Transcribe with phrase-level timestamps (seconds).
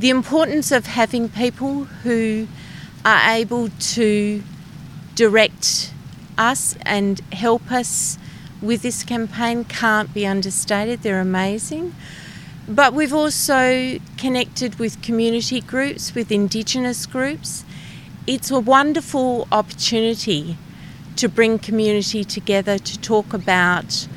[0.00, 2.48] the importance of having people who
[3.04, 4.42] are able to
[5.14, 5.92] direct
[6.38, 8.16] us and help us
[8.62, 11.02] with this campaign can't be understated.
[11.02, 11.94] They're amazing.
[12.66, 17.66] But we've also connected with community groups, with Indigenous groups.
[18.26, 20.56] It's a wonderful opportunity
[21.16, 24.08] to bring community together to talk about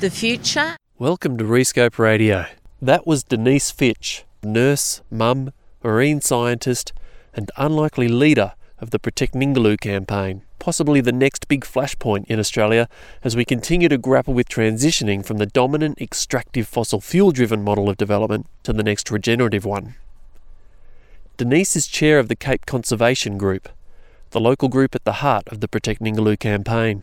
[0.00, 0.76] the future.
[0.98, 2.44] Welcome to Rescope Radio.
[2.82, 5.52] That was Denise Fitch, nurse, mum,
[5.82, 6.92] marine scientist,
[7.34, 12.88] and unlikely leader of the Protect Ningaloo campaign, possibly the next big flashpoint in Australia
[13.22, 17.88] as we continue to grapple with transitioning from the dominant extractive fossil fuel driven model
[17.88, 19.94] of development to the next regenerative one.
[21.36, 23.68] Denise is chair of the Cape Conservation Group,
[24.30, 27.02] the local group at the heart of the Protect Ningaloo campaign.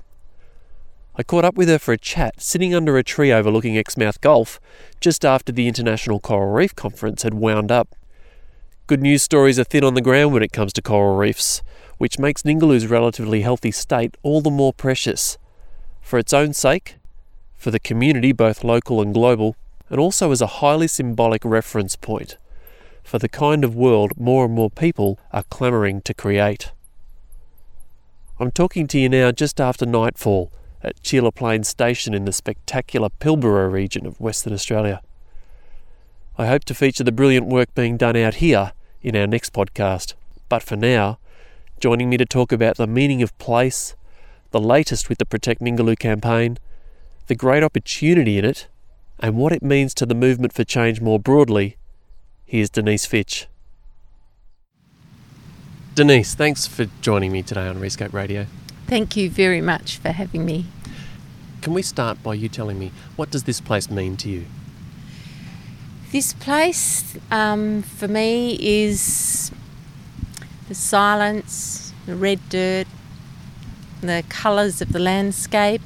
[1.19, 4.59] I caught up with her for a chat sitting under a tree overlooking Exmouth Gulf
[5.01, 7.95] just after the International Coral Reef Conference had wound up.
[8.85, 11.63] Good news stories are thin on the ground when it comes to coral reefs,
[11.97, 15.39] which makes Ningaloo's relatively healthy state all the more precious.
[16.01, 16.97] For its own sake,
[17.55, 19.55] for the community, both local and global,
[19.89, 22.37] and also as a highly symbolic reference point
[23.03, 26.71] for the kind of world more and more people are clamouring to create.
[28.37, 30.51] I'm talking to you now just after nightfall
[30.83, 35.01] at Cheela Plain Station in the spectacular Pilbara region of Western Australia.
[36.37, 40.13] I hope to feature the brilliant work being done out here in our next podcast.
[40.49, 41.17] But for now,
[41.79, 43.95] joining me to talk about the meaning of place,
[44.51, 46.57] the latest with the Protect Ningaloo campaign,
[47.27, 48.67] the great opportunity in it,
[49.19, 51.77] and what it means to the movement for change more broadly,
[52.45, 53.47] here's Denise Fitch.
[55.95, 58.45] Denise, thanks for joining me today on Rescope Radio.
[58.87, 60.65] Thank you very much for having me.
[61.61, 64.45] Can we start by you telling me what does this place mean to you?
[66.13, 69.51] This place um, for me is
[70.69, 72.87] the silence, the red dirt,
[73.99, 75.81] the colours of the landscape,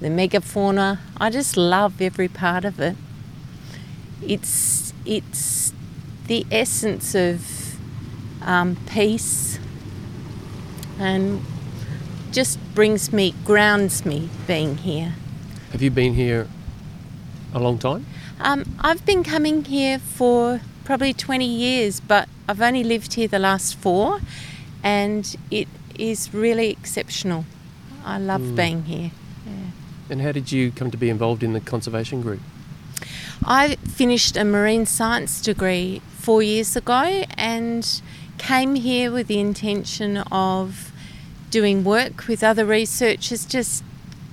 [0.00, 0.98] the megafauna.
[1.18, 2.96] I just love every part of it.
[4.20, 5.72] It's it's
[6.26, 7.78] the essence of
[8.42, 9.60] um, peace
[10.98, 11.40] and
[12.32, 15.14] just brings me, grounds me being here.
[15.72, 16.48] Have you been here
[17.52, 18.06] a long time?
[18.40, 23.38] Um, I've been coming here for probably 20 years, but I've only lived here the
[23.38, 24.20] last four,
[24.82, 27.44] and it is really exceptional.
[28.04, 28.56] I love mm.
[28.56, 29.10] being here.
[29.46, 29.52] Yeah.
[30.10, 32.40] And how did you come to be involved in the conservation group?
[33.44, 38.00] I finished a marine science degree four years ago and
[38.38, 40.85] came here with the intention of
[41.56, 43.82] doing work with other researchers, just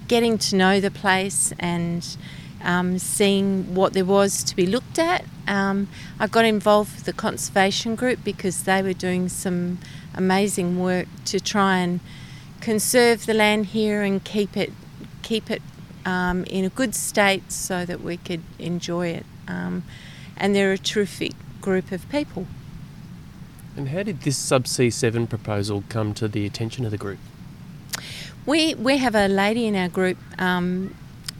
[0.09, 2.17] getting to know the place and
[2.61, 5.23] um, seeing what there was to be looked at.
[5.47, 5.87] Um,
[6.19, 9.77] I got involved with the conservation group because they were doing some
[10.13, 12.01] amazing work to try and
[12.59, 14.73] conserve the land here and keep it
[15.21, 15.61] keep it
[16.05, 19.25] um, in a good state so that we could enjoy it.
[19.47, 19.83] Um,
[20.35, 21.31] and they're a terrific
[21.61, 22.47] group of people.
[23.75, 27.17] And how did this Subsea 7 proposal come to the attention of the group?
[28.45, 30.95] We, we have a lady in our group, um,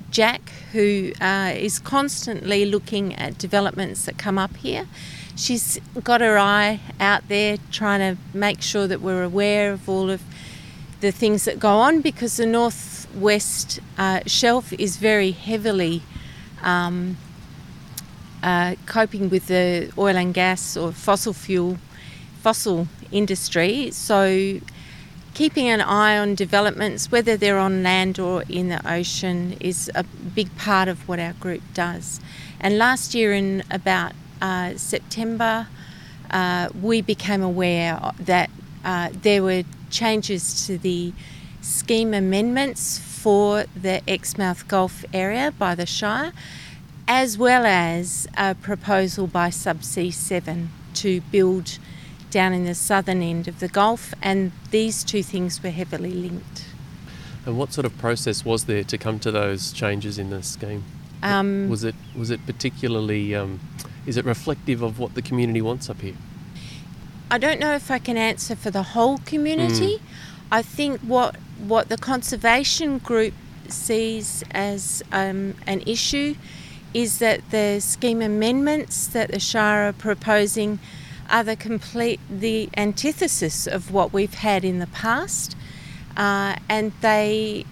[0.10, 4.88] Jack, who uh, is constantly looking at developments that come up here.
[5.36, 10.10] She's got her eye out there trying to make sure that we're aware of all
[10.10, 10.22] of
[11.02, 16.02] the things that go on because the northwest uh, shelf is very heavily
[16.62, 17.18] um,
[18.42, 21.78] uh, coping with the oil and gas or fossil fuel,
[22.44, 23.90] fossil industry.
[23.92, 24.60] So
[25.34, 30.04] keeping an eye on developments, whether they're on land or in the ocean, is a
[30.04, 32.20] big part of what our group does.
[32.60, 34.12] And last year, in about
[34.42, 35.68] uh, September,
[36.32, 38.50] uh, we became aware that
[38.84, 41.14] uh, there were changes to the
[41.62, 46.34] scheme amendments for the Exmouth Gulf area by the Shire,
[47.08, 51.80] as well as a proposal by Subsea 7 to build
[52.34, 56.66] down in the southern end of the Gulf, and these two things were heavily linked.
[57.46, 60.84] And what sort of process was there to come to those changes in the scheme?
[61.22, 63.36] Um, was it was it particularly?
[63.36, 63.60] Um,
[64.06, 66.16] is it reflective of what the community wants up here?
[67.30, 69.98] I don't know if I can answer for the whole community.
[69.98, 70.02] Mm.
[70.52, 73.34] I think what what the conservation group
[73.70, 76.36] sees as um, an issue
[76.94, 80.80] is that the scheme amendments that the Shire are proposing
[81.30, 85.56] are the complete the antithesis of what we've had in the past,
[86.18, 87.66] uh, and they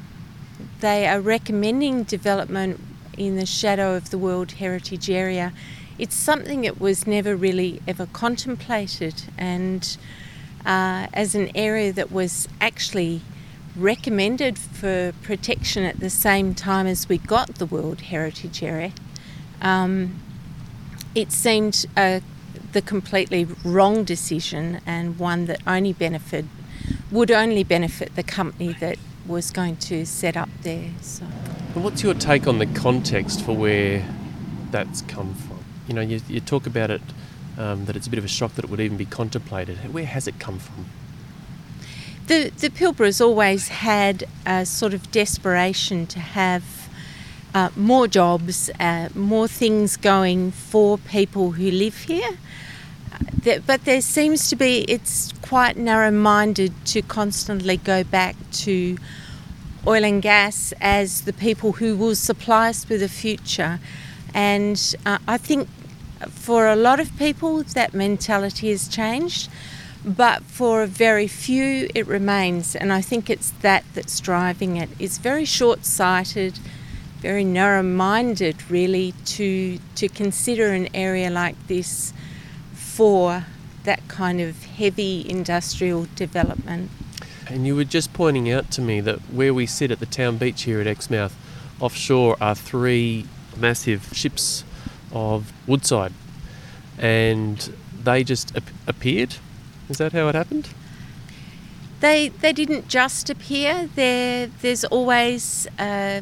[0.79, 2.79] they are recommending development
[3.17, 5.53] in the shadow of the World Heritage Area
[6.01, 9.97] it's something that was never really ever contemplated, and
[10.65, 13.21] uh, as an area that was actually
[13.75, 18.91] recommended for protection at the same time as we got the World Heritage Area.
[19.61, 20.19] Um,
[21.13, 22.21] it seemed uh,
[22.71, 26.45] the completely wrong decision and one that only benefit
[27.11, 28.97] would only benefit the company that
[29.27, 30.89] was going to set up there.
[31.01, 31.25] So,
[31.73, 34.05] what's your take on the context for where
[34.71, 35.59] that's come from?
[35.87, 37.01] You know, you, you talk about it
[37.57, 39.77] um, that it's a bit of a shock that it would even be contemplated.
[39.93, 40.85] Where has it come from?
[42.27, 46.80] The the Pilbara's always had a sort of desperation to have
[47.53, 52.37] uh, more jobs, uh, more things going for people who live here.
[53.43, 58.97] But there seems to be, it's quite narrow minded to constantly go back to
[59.87, 63.79] oil and gas as the people who will supply us with the future.
[64.33, 65.67] And uh, I think
[66.29, 69.49] for a lot of people that mentality has changed,
[70.05, 72.75] but for a very few it remains.
[72.75, 74.89] And I think it's that that's driving it.
[74.99, 76.59] It's very short sighted,
[77.21, 82.13] very narrow minded, really, to, to consider an area like this
[82.73, 83.45] for
[83.83, 86.89] that kind of heavy industrial development.
[87.47, 90.37] And you were just pointing out to me that where we sit at the town
[90.37, 91.35] beach here at Exmouth,
[91.79, 93.25] offshore are three
[93.55, 94.63] massive ships
[95.11, 96.13] of Woodside,
[96.97, 97.73] and
[98.03, 99.35] they just ap- appeared.
[99.89, 100.69] Is that how it happened?
[101.99, 103.89] They they didn't just appear.
[103.95, 105.67] There there's always.
[105.77, 106.21] Uh,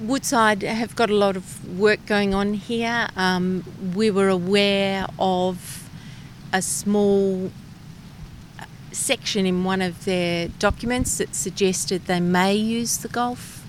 [0.00, 3.08] Woodside have got a lot of work going on here.
[3.16, 3.64] Um,
[3.94, 5.88] we were aware of
[6.52, 7.50] a small
[8.92, 13.66] section in one of their documents that suggested they may use the Gulf,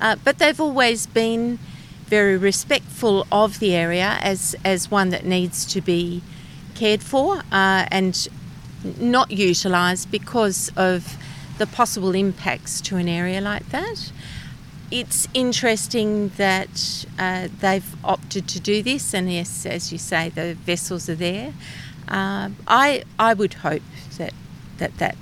[0.00, 1.58] uh, but they've always been
[2.06, 6.22] very respectful of the area as, as one that needs to be
[6.74, 8.28] cared for uh, and
[8.98, 11.16] not utilised because of
[11.58, 14.12] the possible impacts to an area like that.
[14.92, 20.52] It's interesting that uh, they've opted to do this, and yes, as you say, the
[20.52, 21.54] vessels are there.
[22.08, 23.80] Uh, I I would hope
[24.18, 24.34] that
[24.76, 25.16] that that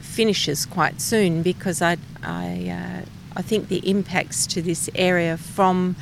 [0.00, 3.06] finishes quite soon because I I uh,
[3.36, 5.96] I think the impacts to this area from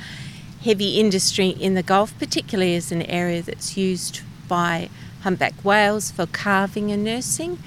[0.62, 4.91] heavy industry in the Gulf, particularly as an area that's used by
[5.23, 7.59] humpback whales for calving and nursing,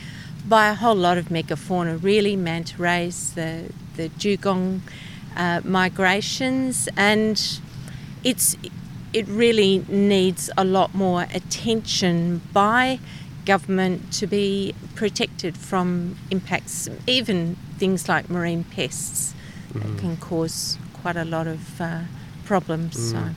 [0.47, 4.81] by a whole lot of megafauna, really manta rays, the the dugong
[5.35, 7.59] uh, migrations, and
[8.23, 8.55] it's
[9.13, 12.99] it really needs a lot more attention by
[13.45, 19.33] government to be protected from impacts, even things like marine pests
[19.71, 19.81] mm.
[19.81, 22.01] that can cause quite a lot of uh,
[22.45, 22.95] problems.
[22.95, 23.11] Mm.
[23.11, 23.29] So.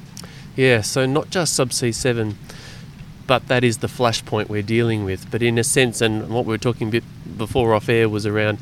[0.54, 2.38] Yeah, so not just Subsea 7,
[3.26, 5.30] but that is the flashpoint we're dealing with.
[5.30, 7.04] But in a sense, and what we were talking a bit
[7.36, 8.58] before off air was around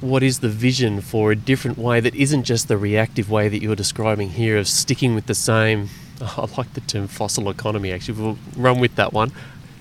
[0.00, 3.62] what is the vision for a different way that isn't just the reactive way that
[3.62, 5.88] you're describing here of sticking with the same.
[6.20, 8.20] I like the term fossil economy actually.
[8.20, 9.32] We'll run with that one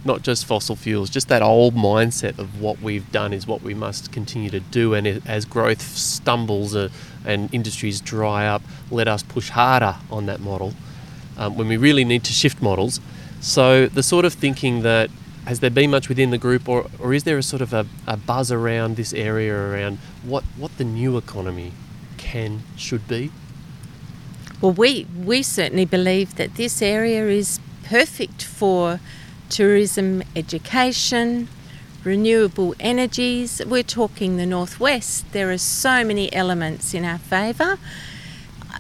[0.04, 3.74] not just fossil fuels, just that old mindset of what we've done is what we
[3.74, 4.94] must continue to do.
[4.94, 6.90] And as growth stumbles uh,
[7.26, 10.74] and industries dry up, let us push harder on that model
[11.38, 13.00] um, when we really need to shift models.
[13.42, 15.10] So, the sort of thinking that
[15.46, 17.88] has there been much within the group, or, or is there a sort of a,
[18.06, 21.72] a buzz around this area around what, what the new economy
[22.18, 23.32] can, should be?
[24.62, 29.00] Well, we, we certainly believe that this area is perfect for
[29.50, 31.48] tourism, education,
[32.04, 33.60] renewable energies.
[33.66, 35.32] We're talking the northwest.
[35.32, 37.80] There are so many elements in our favour.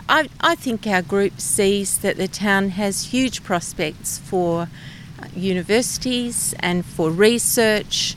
[0.09, 4.67] I, I think our group sees that the town has huge prospects for
[5.19, 8.15] uh, universities and for research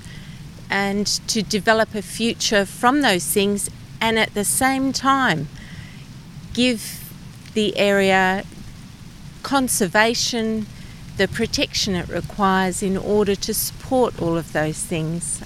[0.70, 5.48] and to develop a future from those things and at the same time
[6.52, 7.10] give
[7.54, 8.44] the area
[9.42, 10.66] conservation
[11.16, 15.40] the protection it requires in order to support all of those things.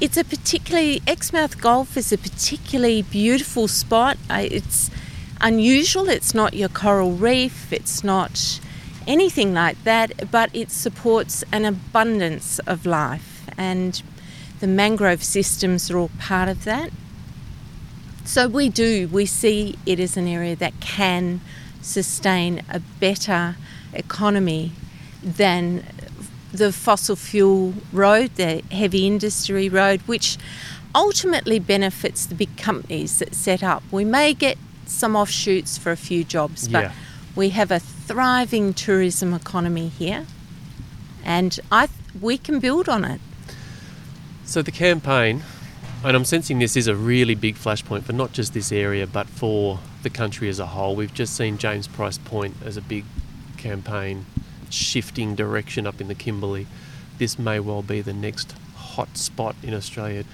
[0.00, 4.16] It's a particularly, Exmouth Gulf is a particularly beautiful spot.
[4.30, 4.90] It's
[5.40, 8.60] unusual, it's not your coral reef, it's not
[9.06, 14.02] anything like that, but it supports an abundance of life, and
[14.60, 16.90] the mangrove systems are all part of that.
[18.24, 21.40] So we do, we see it as an area that can
[21.80, 23.56] sustain a better
[23.94, 24.72] economy
[25.22, 25.84] than
[26.52, 30.36] the fossil fuel road, the heavy industry road, which
[30.94, 33.82] ultimately benefits the big companies that set up.
[33.90, 36.92] We may get some offshoots for a few jobs, but Yeah.
[37.36, 40.26] we have a thriving tourism economy here,
[41.24, 41.88] and I
[42.20, 43.20] we can build on it.
[44.44, 45.42] So the campaign,
[46.02, 49.28] and I'm sensing this is a really big flashpoint for not just this area, but
[49.28, 50.96] for the country as a whole.
[50.96, 53.04] We've just seen James Price Point as a big
[53.56, 54.24] campaign
[54.70, 56.66] shifting direction up in the Kimberley.
[57.18, 60.24] This may well be the next hot spot in Australia.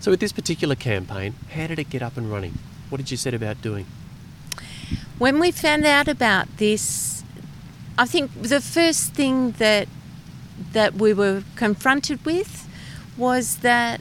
[0.00, 2.58] So with this particular campaign, how did it get up and running?
[2.90, 3.86] What did you set about doing?
[5.18, 7.22] When we found out about this,
[7.96, 9.88] I think the first thing that
[10.72, 12.68] that we were confronted with
[13.16, 14.00] was that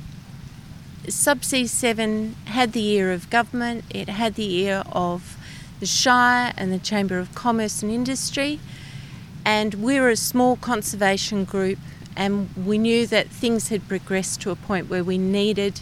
[1.06, 5.38] Subsea 7 had the ear of government, it had the ear of
[5.80, 8.60] the Shire and the Chamber of Commerce and Industry,
[9.46, 11.80] and we were a small conservation group,
[12.16, 15.82] and we knew that things had progressed to a point where we needed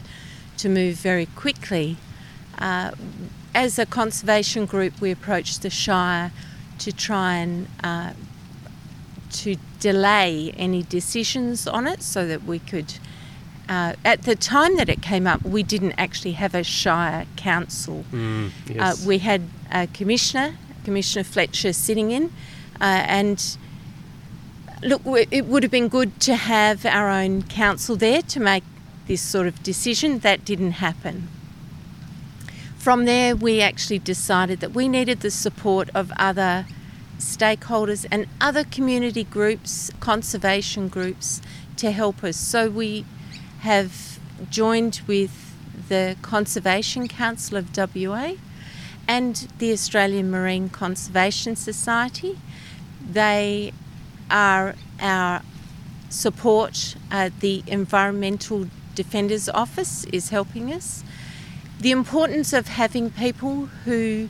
[0.58, 1.98] to move very quickly.
[2.58, 2.92] Uh,
[3.54, 6.32] as a conservation group, we approached the Shire
[6.80, 8.14] to try and uh,
[9.32, 12.94] to delay any decisions on it so that we could.
[13.70, 18.06] Uh, at the time that it came up, we didn't actually have a Shire council.
[18.12, 22.26] Mm, Uh, we had a commissioner, Commissioner Fletcher, sitting in,
[22.80, 22.84] uh,
[23.20, 23.58] and
[24.82, 28.64] look, w- it would have been good to have our own council there to make
[29.08, 30.20] this sort of decision.
[30.20, 31.28] That didn't happen.
[32.88, 36.66] From there, we actually decided that we needed the support of other
[37.20, 41.42] stakeholders and other community groups, conservation groups,
[41.76, 42.38] to help us.
[42.38, 43.04] So we
[43.60, 45.54] have joined with
[45.90, 48.36] the Conservation Council of WA
[49.06, 52.40] and the Australian Marine Conservation Society.
[53.06, 53.74] They
[54.32, 55.42] are our
[56.08, 56.96] support.
[57.12, 61.04] Uh, the Environmental Defenders Office is helping us.
[61.80, 64.30] The importance of having people who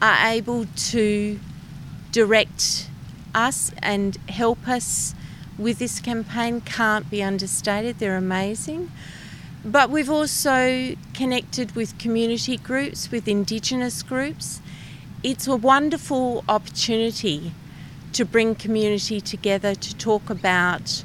[0.00, 1.40] are able to
[2.10, 2.88] direct
[3.34, 5.14] us and help us
[5.56, 7.98] with this campaign can't be understated.
[7.98, 8.90] They're amazing.
[9.64, 14.60] But we've also connected with community groups, with Indigenous groups.
[15.22, 17.52] It's a wonderful opportunity
[18.12, 21.04] to bring community together to talk about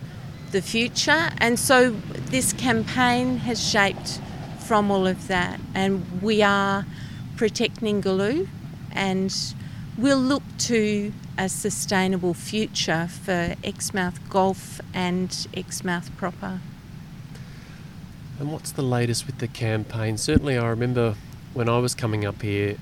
[0.51, 1.29] the future.
[1.37, 4.19] And so this campaign has shaped
[4.67, 5.61] from all of that.
[5.73, 6.85] And we are
[7.37, 8.49] protecting Ningaloo
[8.91, 9.33] and
[9.97, 16.59] we'll look to a sustainable future for Exmouth Gulf and Exmouth proper.
[18.39, 20.17] And what's the latest with the campaign?
[20.17, 21.15] Certainly, I remember
[21.53, 22.75] when I was coming up here,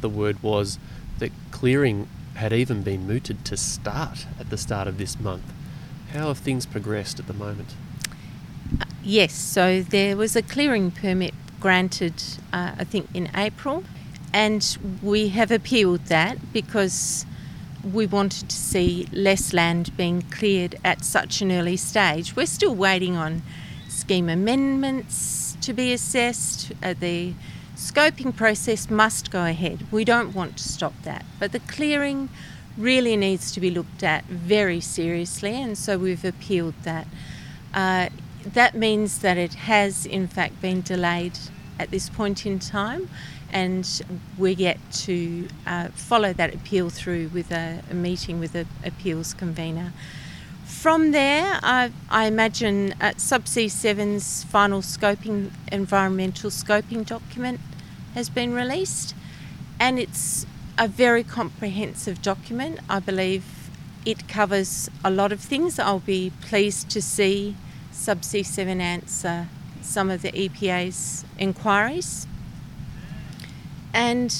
[0.00, 0.78] the word was
[1.18, 5.52] that clearing had even been mooted to start at the start of this month.
[6.12, 7.74] How have things progressed at the moment?
[9.08, 12.20] Yes, so there was a clearing permit granted,
[12.52, 13.84] uh, I think, in April,
[14.32, 17.24] and we have appealed that because
[17.84, 22.34] we wanted to see less land being cleared at such an early stage.
[22.34, 23.42] We're still waiting on
[23.86, 26.72] scheme amendments to be assessed.
[26.82, 27.32] Uh, the
[27.76, 29.86] scoping process must go ahead.
[29.92, 32.28] We don't want to stop that, but the clearing
[32.76, 37.06] really needs to be looked at very seriously, and so we've appealed that.
[37.72, 38.08] Uh,
[38.54, 41.38] that means that it has, in fact, been delayed
[41.78, 43.08] at this point in time,
[43.50, 44.02] and
[44.38, 49.34] we're yet to uh, follow that appeal through with a, a meeting with an appeals
[49.34, 49.92] convener.
[50.64, 57.60] From there, I, I imagine uh, Subsea 7's final scoping, environmental scoping document
[58.14, 59.14] has been released,
[59.78, 60.46] and it's
[60.78, 62.80] a very comprehensive document.
[62.88, 63.44] I believe
[64.04, 65.78] it covers a lot of things.
[65.78, 67.56] I'll be pleased to see
[67.96, 69.48] Subsea 7 answer
[69.80, 72.26] some of the EPA's inquiries.
[73.94, 74.32] And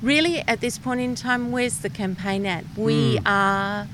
[0.00, 2.64] really, at this point in time, where's the campaign at?
[2.76, 3.26] We Hmm.
[3.26, 3.88] are,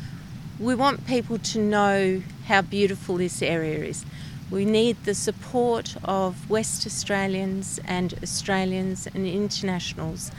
[0.61, 4.05] we want people to know how beautiful this area is.
[4.51, 10.31] We need the support of West Australians and Australians and internationals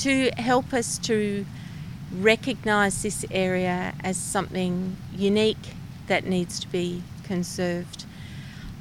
[0.00, 1.46] to help us to
[2.16, 5.74] recognise this area as something unique
[6.08, 8.04] that needs to be conserved.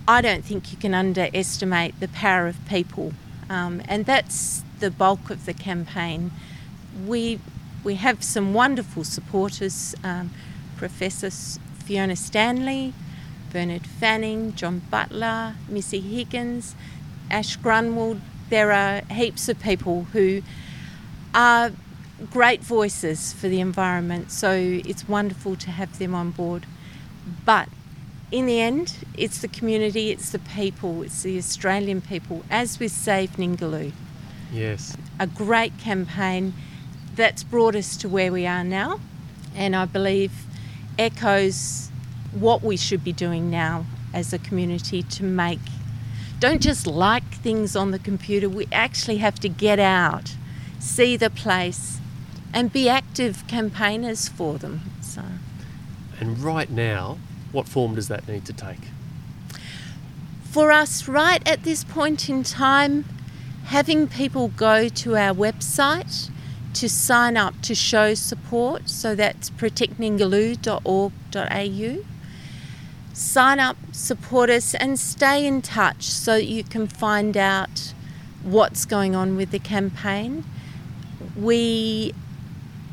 [0.07, 3.13] I don't think you can underestimate the power of people,
[3.47, 6.31] um, and that's the bulk of the campaign.
[7.05, 7.39] We
[7.83, 10.31] we have some wonderful supporters, um,
[10.77, 11.29] Professor
[11.85, 12.93] Fiona Stanley,
[13.53, 16.75] Bernard Fanning, John Butler, Missy Higgins,
[17.29, 18.19] Ash Grunwald.
[18.49, 20.41] There are heaps of people who
[21.35, 21.71] are
[22.31, 24.51] great voices for the environment, so
[24.89, 26.65] it's wonderful to have them on board.
[27.45, 27.69] But
[28.31, 32.91] in the end, it's the community, it's the people, it's the Australian people, as with
[32.91, 33.91] Save Ningaloo.
[34.51, 34.97] Yes.
[35.19, 36.53] a great campaign
[37.15, 38.99] that's brought us to where we are now,
[39.55, 40.31] and I believe
[40.97, 41.89] echoes
[42.31, 45.59] what we should be doing now as a community to make.
[46.39, 50.35] Don't just like things on the computer, we actually have to get out,
[50.79, 51.99] see the place,
[52.53, 54.81] and be active campaigners for them.
[55.01, 55.23] So.
[56.19, 57.17] And right now,
[57.51, 58.79] what form does that need to take?
[60.43, 63.05] For us, right at this point in time,
[63.65, 66.29] having people go to our website
[66.73, 72.05] to sign up to show support, so that's protectningaloo.org.au.
[73.13, 77.93] Sign up, support us, and stay in touch so you can find out
[78.41, 80.45] what's going on with the campaign.
[81.35, 82.13] We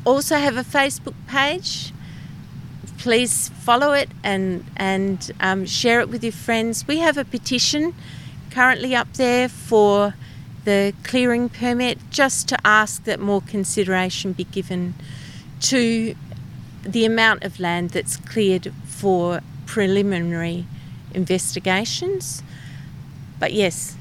[0.05, 1.93] also have a Facebook page.
[3.07, 6.85] Please follow it and and um, share it with your friends.
[6.85, 7.95] We have a petition
[8.51, 10.13] currently up there for
[10.65, 14.93] the clearing permit just to ask that more consideration be given
[15.61, 16.15] to
[16.83, 20.65] the amount of land that's cleared for preliminary
[21.13, 22.43] investigations.
[23.39, 23.95] But yes,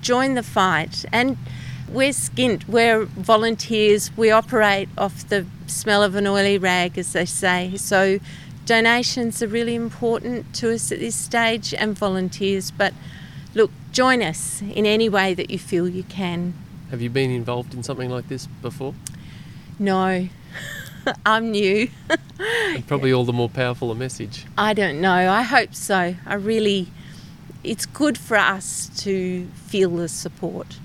[0.00, 1.04] join the fight.
[1.12, 1.38] And
[1.88, 7.24] we're skint, we're volunteers, we operate off the smell of an oily rag, as they
[7.24, 7.76] say.
[7.76, 8.18] So
[8.66, 12.70] donations are really important to us at this stage and volunteers.
[12.70, 12.94] But
[13.54, 16.54] look, join us in any way that you feel you can.
[16.90, 18.94] Have you been involved in something like this before?
[19.78, 20.28] No,
[21.26, 21.88] I'm new.
[22.38, 24.46] and probably all the more powerful a message.
[24.56, 25.30] I don't know.
[25.30, 26.14] I hope so.
[26.24, 26.88] I really,
[27.62, 30.78] it's good for us to feel the support.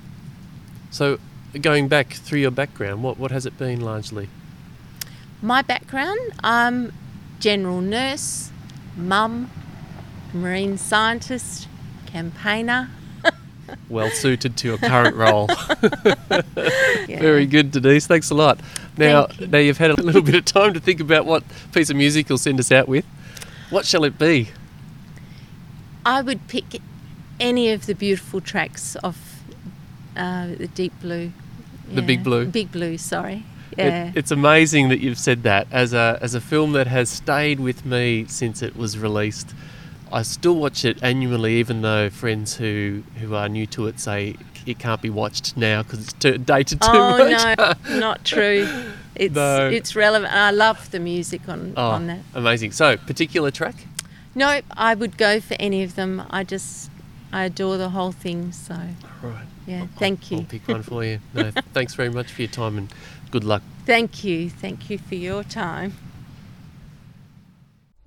[0.92, 1.20] So,
[1.62, 4.30] going back through your background, what, what has it been largely?
[5.42, 6.92] My background, I'm
[7.40, 8.52] general nurse,
[8.98, 9.50] mum,
[10.34, 11.68] marine scientist,
[12.08, 12.90] campaigner.
[13.90, 15.48] well suited to your current role.
[15.48, 16.42] yeah.
[17.20, 18.08] Very good, Denise.
[18.08, 18.60] Thanks a lot.
[18.98, 19.48] Now, you.
[19.48, 22.30] now you've had a little bit of time to think about what piece of music
[22.30, 23.06] you'll send us out with.
[23.70, 24.50] What shall it be?
[26.06, 26.82] I would pick
[27.40, 29.16] any of the beautiful tracks of
[30.20, 31.32] uh, the Deep Blue.
[31.92, 32.46] The Big Blue.
[32.46, 32.98] Big Blue.
[32.98, 33.44] Sorry.
[33.78, 34.10] Yeah.
[34.10, 35.68] It, it's amazing that you've said that.
[35.72, 39.54] As a as a film that has stayed with me since it was released,
[40.12, 44.36] I still watch it annually, even though friends who who are new to it say
[44.66, 47.58] it can't be watched now because it's too, dated too oh, much.
[47.90, 48.68] no, not true.
[49.16, 49.68] It's No.
[49.68, 50.32] it's relevant.
[50.34, 52.20] I love the music on Oh, on that.
[52.36, 52.72] amazing.
[52.72, 53.76] So, particular track?
[54.36, 56.24] No, I would go for any of them.
[56.30, 56.92] I just
[57.32, 58.52] I adore the whole thing.
[58.52, 58.76] So
[59.22, 59.46] Right.
[59.68, 60.46] yeah, I'll- thank I'll you.
[60.46, 61.20] pick one for you.
[61.34, 62.92] No, thanks very much for your time and
[63.32, 63.62] good luck.
[63.86, 64.50] Thank you.
[64.50, 65.94] Thank you for your time.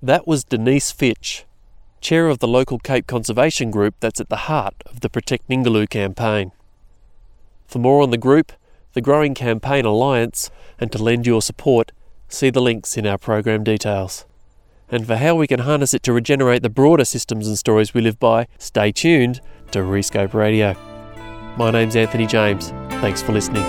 [0.01, 1.45] That was Denise Fitch,
[2.01, 5.89] chair of the local Cape Conservation Group that's at the heart of the Protect Ningaloo
[5.89, 6.51] campaign.
[7.67, 8.51] For more on the group,
[8.93, 11.91] the Growing Campaign Alliance, and to lend your support,
[12.27, 14.25] see the links in our program details.
[14.89, 18.01] And for how we can harness it to regenerate the broader systems and stories we
[18.01, 19.41] live by, stay tuned
[19.71, 20.75] to Rescope Radio.
[21.57, 22.69] My name's Anthony James.
[23.01, 23.63] Thanks for listening.